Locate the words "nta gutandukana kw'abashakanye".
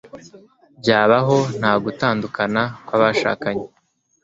1.59-3.65